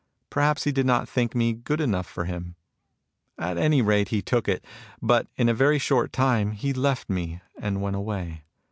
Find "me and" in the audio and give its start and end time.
7.07-7.83